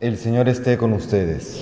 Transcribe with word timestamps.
El 0.00 0.16
Señor 0.16 0.48
esté 0.48 0.78
con 0.78 0.92
ustedes. 0.92 1.60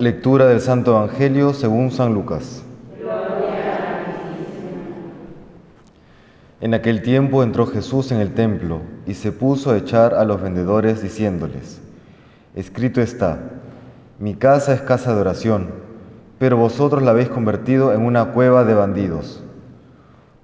Lectura 0.00 0.46
del 0.46 0.60
Santo 0.60 0.90
Evangelio 0.90 1.54
según 1.54 1.92
San 1.92 2.12
Lucas. 2.12 2.64
En 6.60 6.74
aquel 6.74 7.02
tiempo 7.02 7.44
entró 7.44 7.68
Jesús 7.68 8.10
en 8.10 8.18
el 8.18 8.34
templo 8.34 8.80
y 9.06 9.14
se 9.14 9.30
puso 9.30 9.70
a 9.70 9.76
echar 9.76 10.14
a 10.14 10.24
los 10.24 10.42
vendedores 10.42 11.02
diciéndoles, 11.02 11.80
Escrito 12.56 13.00
está, 13.00 13.38
mi 14.18 14.34
casa 14.34 14.74
es 14.74 14.80
casa 14.80 15.14
de 15.14 15.20
oración, 15.20 15.70
pero 16.40 16.56
vosotros 16.56 17.00
la 17.04 17.12
habéis 17.12 17.28
convertido 17.28 17.92
en 17.92 18.00
una 18.02 18.32
cueva 18.32 18.64
de 18.64 18.74
bandidos. 18.74 19.44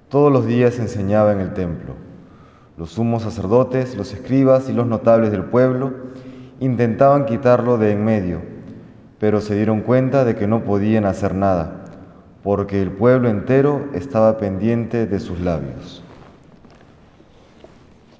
Todos 0.09 0.33
los 0.33 0.47
días 0.47 0.79
enseñaba 0.79 1.33
en 1.33 1.41
el 1.41 1.53
templo 1.53 2.14
los 2.77 2.91
sumos 2.91 3.23
sacerdotes, 3.23 3.97
los 3.97 4.13
escribas 4.13 4.69
y 4.69 4.73
los 4.73 4.87
notables 4.87 5.31
del 5.31 5.45
pueblo 5.45 5.93
intentaban 6.61 7.27
quitarlo 7.27 7.79
de 7.79 7.93
en 7.93 8.05
medio, 8.05 8.41
pero 9.19 9.41
se 9.41 9.55
dieron 9.55 9.83
cuenta 9.83 10.25
de 10.25 10.35
que 10.35 10.47
no 10.47 10.65
podían 10.65 11.05
hacer 11.05 11.35
nada, 11.35 11.85
porque 12.43 12.83
el 12.83 12.91
pueblo 12.91 13.29
entero 13.29 13.89
estaba 13.95 14.39
pendiente 14.39 15.07
de 15.07 15.21
sus 15.21 15.41
labios. 15.41 16.03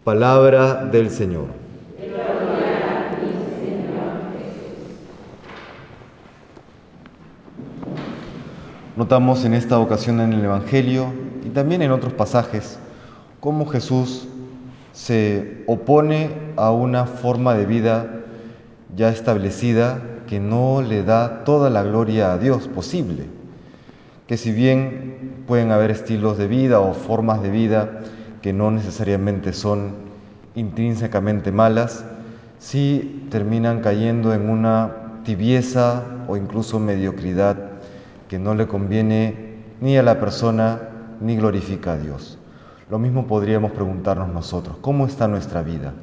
Palabra 0.05 0.85
del 0.85 1.11
Señor. 1.11 1.47
Notamos 8.97 9.45
en 9.45 9.55
esta 9.55 9.81
ocasión 9.81 10.21
en 10.21 10.33
el 10.33 10.45
Evangelio 10.45 11.07
y 11.45 11.49
también 11.49 11.83
en 11.83 11.91
otros 11.91 12.13
pasajes 12.13 12.79
cómo 13.41 13.67
Jesús 13.67 14.29
se 14.95 15.65
opone 15.67 16.31
a 16.57 16.71
una 16.71 17.05
forma 17.07 17.55
de 17.55 17.67
vida 17.67 18.21
ya 18.97 19.11
establecida 19.11 20.01
que 20.29 20.39
no 20.39 20.83
le 20.83 21.03
da 21.03 21.43
toda 21.45 21.69
la 21.69 21.83
gloria 21.83 22.33
a 22.33 22.39
Dios 22.39 22.69
posible. 22.69 23.27
Que 24.29 24.37
si 24.37 24.53
bien 24.53 25.43
pueden 25.47 25.73
haber 25.73 25.91
estilos 25.91 26.39
de 26.39 26.47
vida 26.47 26.81
o 26.81 26.95
formas 26.95 27.43
de 27.43 27.51
vida 27.51 28.01
que 28.41 28.53
no 28.53 28.71
necesariamente 28.71 29.53
son 29.53 29.97
intrínsecamente 30.55 31.51
malas, 31.51 32.05
sí 32.61 33.27
terminan 33.31 33.81
cayendo 33.81 34.33
en 34.33 34.49
una 34.49 35.21
tibieza 35.25 36.05
o 36.29 36.37
incluso 36.37 36.79
mediocridad 36.79 37.57
que 38.29 38.39
no 38.39 38.55
le 38.55 38.69
conviene 38.69 39.57
ni 39.81 39.99
a 39.99 40.05
la 40.05 40.21
persona 40.21 40.81
ni 41.21 41.37
glorifica 41.37 41.95
a 41.95 41.99
Dios. 41.99 42.39
Lo 42.91 42.99
mismo 42.99 43.27
podríamos 43.27 43.73
preguntarnos 43.73 44.29
nosotros, 44.29 44.77
¿cómo 44.83 45.07
está 45.07 45.27
nuestra 45.27 45.63
vida? 45.63 45.95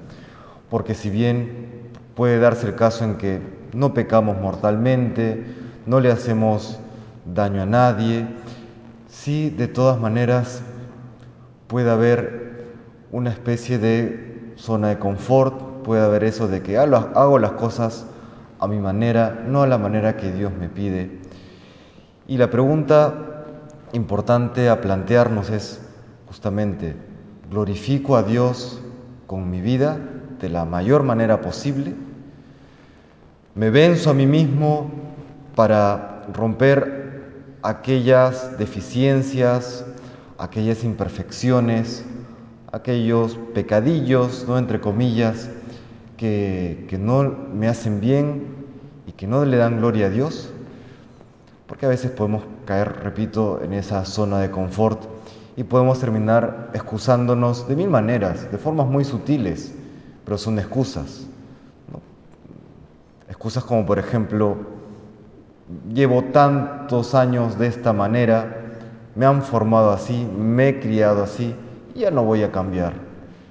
Porque 0.70 0.96
si 0.96 1.12
bien 1.12 1.92
puede 2.16 2.40
darse 2.40 2.66
el 2.66 2.76
caso 2.76 3.06
en 3.06 3.18
que 3.18 3.40
no 3.72 3.94
pecamos 3.94 4.40
mortalmente, 4.40 5.46
no 5.86 6.00
le 6.00 6.12
hacemos 6.12 6.80
daño 7.26 7.62
a 7.62 7.68
nadie, 7.68 8.26
sí 9.08 9.52
de 9.52 9.68
todas 9.68 10.00
maneras 10.00 10.64
puede 11.68 11.92
haber 11.92 12.66
una 13.12 13.30
especie 13.30 13.78
de 13.78 14.54
zona 14.56 14.90
de 14.90 14.98
confort, 14.98 15.84
puede 15.84 16.04
haber 16.04 16.24
eso 16.24 16.48
de 16.48 16.64
que 16.64 16.80
hago 16.80 17.38
las 17.38 17.52
cosas 17.52 18.08
a 18.60 18.68
mi 18.68 18.80
manera, 18.80 19.44
no 19.48 19.62
a 19.62 19.68
la 19.68 19.78
manera 19.78 20.18
que 20.18 20.32
Dios 20.32 20.52
me 20.60 20.68
pide. 20.68 21.20
Y 22.28 22.38
la 22.38 22.50
pregunta 22.50 23.14
importante 23.94 24.68
a 24.68 24.82
plantearnos 24.82 25.52
es, 25.52 25.80
justamente 26.32 26.96
glorifico 27.50 28.16
a 28.16 28.24
Dios 28.24 28.82
con 29.28 29.50
mi 29.50 29.60
vida 29.60 30.00
de 30.40 30.48
la 30.48 30.64
mayor 30.64 31.04
manera 31.04 31.42
posible, 31.42 31.94
me 33.54 33.70
venzo 33.70 34.12
a 34.12 34.14
mí 34.14 34.26
mismo 34.26 34.90
para 35.56 36.24
romper 36.34 37.34
aquellas 37.64 38.58
deficiencias, 38.58 39.84
aquellas 40.38 40.86
imperfecciones, 40.86 42.06
aquellos 42.72 43.38
pecadillos, 43.54 44.46
¿no? 44.48 44.58
entre 44.58 44.80
comillas, 44.80 45.50
que, 46.16 46.86
que 46.88 46.98
no 46.98 47.24
me 47.54 47.68
hacen 47.68 48.00
bien 48.00 48.46
y 49.06 49.12
que 49.12 49.28
no 49.28 49.44
le 49.44 49.58
dan 49.58 49.80
gloria 49.80 50.06
a 50.06 50.10
Dios, 50.10 50.50
porque 51.68 51.88
a 51.88 51.90
veces 51.90 52.10
podemos 52.12 52.44
caer, 52.66 53.04
repito, 53.04 53.60
en 53.62 53.74
esa 53.74 54.06
zona 54.06 54.40
de 54.40 54.50
confort 54.50 55.21
y 55.56 55.64
podemos 55.64 56.00
terminar 56.00 56.70
excusándonos 56.74 57.68
de 57.68 57.76
mil 57.76 57.90
maneras, 57.90 58.52
de 58.52 58.58
formas 58.58 58.88
muy 58.88 59.04
sutiles, 59.04 59.74
pero 60.26 60.38
son 60.38 60.60
excusas. 60.60 61.28
Excusas 63.28 63.64
como 63.64 63.86
por 63.86 64.00
ejemplo, 64.00 64.58
llevo 65.94 66.24
tantos 66.26 67.16
años 67.16 67.58
de 67.58 67.68
esta 67.68 67.94
manera, 67.94 68.58
me 69.16 69.26
han 69.26 69.42
formado 69.42 69.92
así, 69.92 70.26
me 70.38 70.70
he 70.70 70.80
criado 70.80 71.24
así, 71.24 71.56
ya 71.96 72.12
no 72.12 72.24
voy 72.24 72.44
a 72.44 72.52
cambiar. 72.52 72.94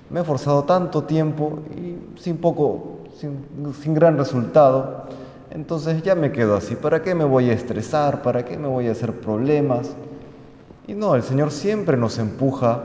Me 0.09 0.21
he 0.21 0.25
forzado 0.25 0.65
tanto 0.65 1.05
tiempo 1.05 1.61
y 1.77 2.19
sin 2.19 2.38
poco, 2.38 3.00
sin, 3.15 3.44
sin 3.81 3.94
gran 3.94 4.17
resultado, 4.17 5.05
entonces 5.50 6.03
ya 6.03 6.15
me 6.15 6.32
quedo 6.32 6.56
así. 6.56 6.77
¿Para 6.77 7.03
qué 7.03 7.15
me 7.15 7.25
voy 7.25 7.50
a 7.50 7.53
estresar? 7.53 8.22
¿Para 8.22 8.44
qué 8.44 8.56
me 8.56 8.69
voy 8.69 8.88
a 8.88 8.93
hacer 8.93 9.12
problemas? 9.21 9.94
Y 10.90 10.94
no, 10.94 11.14
el 11.14 11.22
Señor 11.22 11.52
siempre 11.52 11.96
nos 11.96 12.18
empuja, 12.18 12.82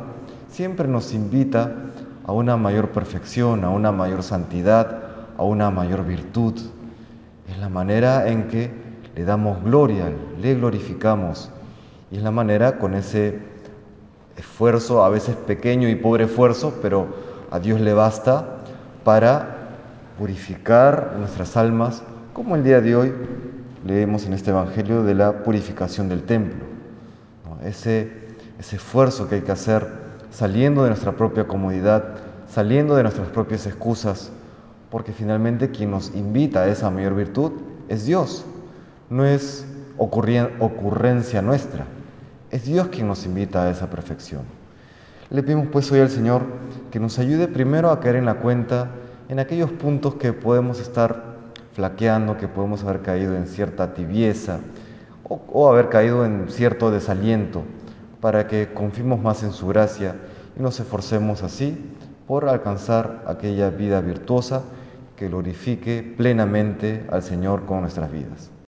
siempre 0.51 0.87
nos 0.87 1.11
invita 1.11 1.73
a 2.23 2.33
una 2.33 2.55
mayor 2.55 2.89
perfección, 2.89 3.63
a 3.63 3.71
una 3.71 3.91
mayor 3.91 4.21
santidad, 4.21 5.01
a 5.35 5.41
una 5.41 5.71
mayor 5.71 6.05
virtud. 6.05 6.53
Es 7.49 7.57
la 7.57 7.67
manera 7.67 8.29
en 8.29 8.47
que 8.47 8.69
le 9.15 9.25
damos 9.25 9.63
gloria, 9.63 10.13
le 10.39 10.53
glorificamos. 10.53 11.49
Y 12.11 12.17
es 12.17 12.21
la 12.21 12.29
manera 12.29 12.77
con 12.77 12.93
ese 12.93 13.39
esfuerzo, 14.37 15.03
a 15.03 15.09
veces 15.09 15.35
pequeño 15.35 15.89
y 15.89 15.95
pobre 15.95 16.25
esfuerzo, 16.25 16.75
pero 16.83 17.07
a 17.49 17.57
Dios 17.57 17.81
le 17.81 17.93
basta 17.95 18.59
para 19.03 19.71
purificar 20.19 21.15
nuestras 21.17 21.57
almas, 21.57 22.03
como 22.33 22.55
el 22.55 22.63
día 22.63 22.81
de 22.81 22.95
hoy 22.95 23.13
leemos 23.83 24.27
en 24.27 24.33
este 24.33 24.51
Evangelio 24.51 25.01
de 25.01 25.15
la 25.15 25.41
purificación 25.41 26.07
del 26.07 26.21
templo 26.21 26.74
ese, 27.65 28.11
ese 28.59 28.75
esfuerzo 28.77 29.27
que 29.27 29.35
hay 29.35 29.41
que 29.41 29.51
hacer 29.51 29.87
saliendo 30.31 30.83
de 30.83 30.89
nuestra 30.89 31.13
propia 31.13 31.47
comodidad, 31.47 32.15
saliendo 32.49 32.95
de 32.95 33.03
nuestras 33.03 33.27
propias 33.29 33.65
excusas, 33.65 34.31
porque 34.89 35.13
finalmente 35.13 35.71
quien 35.71 35.91
nos 35.91 36.13
invita 36.15 36.61
a 36.63 36.67
esa 36.67 36.89
mayor 36.89 37.15
virtud 37.15 37.51
es 37.89 38.05
Dios, 38.05 38.45
no 39.09 39.25
es 39.25 39.65
ocurrencia 39.97 41.41
nuestra, 41.41 41.85
es 42.51 42.65
Dios 42.65 42.89
quien 42.89 43.07
nos 43.07 43.25
invita 43.25 43.63
a 43.63 43.69
esa 43.69 43.89
perfección. 43.89 44.43
Le 45.29 45.41
pedimos 45.41 45.67
pues 45.71 45.91
hoy 45.91 46.01
al 46.01 46.09
Señor 46.09 46.43
que 46.91 46.99
nos 46.99 47.17
ayude 47.17 47.47
primero 47.47 47.89
a 47.89 47.99
caer 47.99 48.17
en 48.17 48.25
la 48.25 48.35
cuenta 48.35 48.91
en 49.27 49.39
aquellos 49.39 49.71
puntos 49.71 50.15
que 50.15 50.33
podemos 50.33 50.79
estar 50.79 51.35
flaqueando, 51.73 52.37
que 52.37 52.47
podemos 52.47 52.83
haber 52.83 53.01
caído 53.01 53.35
en 53.35 53.47
cierta 53.47 53.93
tibieza, 53.93 54.59
o, 55.27 55.69
haber 55.69 55.89
caído 55.89 56.25
en 56.25 56.49
cierto 56.49 56.91
desaliento, 56.91 57.63
para 58.21 58.47
que 58.47 58.73
confiemos 58.73 59.21
más 59.21 59.43
en 59.43 59.51
su 59.51 59.67
gracia 59.67 60.15
y 60.57 60.61
nos 60.61 60.79
esforcemos 60.79 61.43
así 61.43 61.77
por 62.27 62.49
alcanzar 62.49 63.23
aquella 63.27 63.69
vida 63.69 64.01
virtuosa 64.01 64.63
que 65.15 65.27
glorifique 65.27 66.13
plenamente 66.17 67.05
al 67.11 67.23
Señor 67.23 67.65
con 67.65 67.81
nuestras 67.81 68.11
vidas. 68.11 68.51